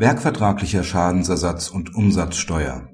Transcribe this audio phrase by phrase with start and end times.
[0.00, 2.88] Werkvertraglicher Schadensersatz und Umsatzsteuer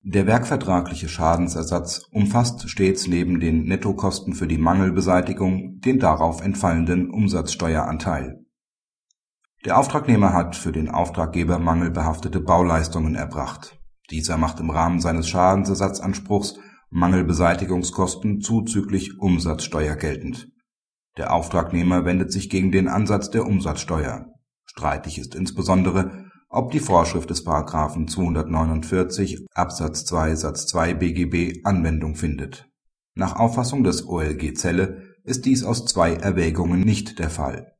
[0.00, 8.38] Der werkvertragliche Schadensersatz umfasst stets neben den Nettokosten für die Mangelbeseitigung den darauf entfallenden Umsatzsteueranteil.
[9.66, 13.78] Der Auftragnehmer hat für den Auftraggeber mangelbehaftete Bauleistungen erbracht.
[14.10, 16.58] Dieser macht im Rahmen seines Schadensersatzanspruchs
[16.88, 20.48] Mangelbeseitigungskosten zuzüglich Umsatzsteuer geltend.
[21.18, 24.32] Der Auftragnehmer wendet sich gegen den Ansatz der Umsatzsteuer
[24.78, 27.46] Streitig ist insbesondere, ob die Vorschrift des§
[28.06, 32.68] 249 Absatz 2 Satz 2 BGB Anwendung findet.
[33.14, 37.72] Nach Auffassung des OLG Zelle ist dies aus zwei Erwägungen nicht der Fall.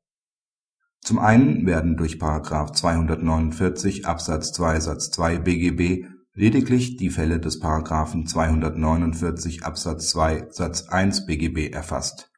[1.02, 2.14] Zum einen werden durch§
[2.73, 7.60] 249 Absatz 2 Satz 2 BGB lediglich die Fälle des§
[8.26, 12.30] 249 Absatz 2 Satz 1 BGB erfasst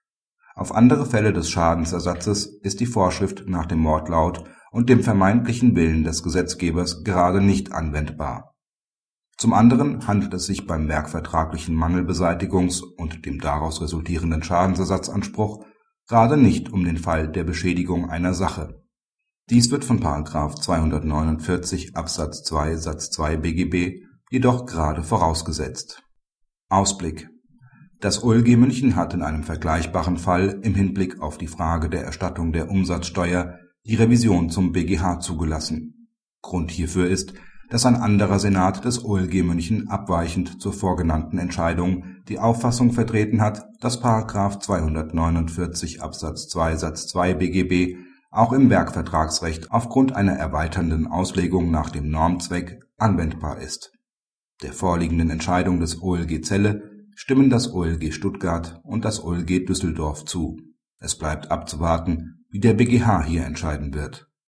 [0.58, 6.02] auf andere Fälle des Schadensersatzes ist die Vorschrift nach dem Wortlaut und dem vermeintlichen Willen
[6.02, 8.55] des Gesetzgebers gerade nicht anwendbar.
[9.36, 15.64] Zum anderen handelt es sich beim werkvertraglichen Mangelbeseitigungs und dem daraus resultierenden Schadensersatzanspruch
[16.08, 18.83] gerade nicht um den Fall der Beschädigung einer Sache.
[19.50, 20.00] Dies wird von§
[20.61, 26.02] 249 Absatz 2 Satz 2 BGB jedoch gerade vorausgesetzt.
[26.68, 27.30] Ausblick
[28.00, 32.52] das OLG München hat in einem vergleichbaren Fall im Hinblick auf die Frage der Erstattung
[32.52, 36.08] der Umsatzsteuer die Revision zum BGH zugelassen.
[36.42, 37.34] Grund hierfür ist,
[37.70, 43.66] dass ein anderer Senat des OLG München abweichend zur vorgenannten Entscheidung die Auffassung vertreten hat,
[43.80, 44.02] dass§
[44.60, 47.96] 249 Absatz 2 Satz 2 BGB
[48.30, 53.92] auch im Werkvertragsrecht aufgrund einer erweiternden Auslegung nach dem Normzweck anwendbar ist.
[54.62, 60.56] Der vorliegenden Entscheidung des OLG Celle stimmen das OLG Stuttgart und das OLG Düsseldorf zu.
[61.00, 64.27] Es bleibt abzuwarten, wie der BGH hier entscheiden wird